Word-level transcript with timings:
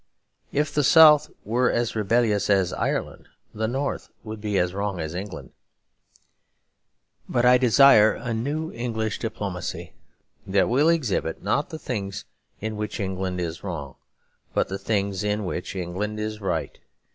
If 0.51 0.73
the 0.73 0.83
South 0.83 1.29
were 1.45 1.69
as 1.69 1.95
rebellious 1.95 2.49
as 2.49 2.73
Ireland, 2.73 3.27
the 3.53 3.67
North 3.67 4.09
would 4.23 4.41
be 4.41 4.57
as 4.57 4.73
wrong 4.73 4.99
as 4.99 5.13
England. 5.13 5.51
But 7.29 7.45
I 7.45 7.59
desire 7.59 8.13
a 8.13 8.33
new 8.33 8.71
English 8.71 9.19
diplomacy 9.19 9.93
that 10.47 10.67
will 10.67 10.89
exhibit, 10.89 11.43
not 11.43 11.69
the 11.69 11.77
things 11.77 12.25
in 12.59 12.77
which 12.77 12.99
England 12.99 13.39
is 13.39 13.63
wrong 13.63 13.93
but 14.55 14.69
the 14.69 14.79
things 14.79 15.23
in 15.23 15.45
which 15.45 15.75
England 15.75 16.19
is 16.19 16.41
right. 16.41 16.79